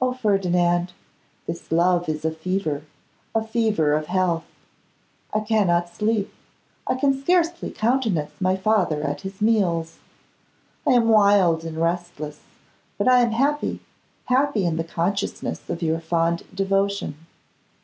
O 0.00 0.12
Ferdinand! 0.14 0.92
this 1.48 1.72
love 1.72 2.08
is 2.08 2.24
a 2.24 2.30
fever, 2.30 2.82
a 3.34 3.42
fever 3.44 3.94
of 3.94 4.06
health. 4.06 4.44
I 5.34 5.40
cannot 5.40 5.88
sleep; 5.88 6.32
I 6.86 6.94
can 6.94 7.20
scarcely 7.20 7.72
countenance 7.72 8.30
my 8.38 8.54
father 8.54 9.02
at 9.02 9.22
his 9.22 9.40
meals. 9.42 9.98
I 10.86 10.92
am 10.92 11.08
wild 11.08 11.64
and 11.64 11.78
restless; 11.78 12.42
but 12.96 13.08
I 13.08 13.22
am 13.22 13.32
happy, 13.32 13.80
happy 14.26 14.64
in 14.64 14.76
the 14.76 14.84
consciousness 14.84 15.68
of 15.68 15.82
your 15.82 15.98
fond 15.98 16.44
devotion. 16.54 17.16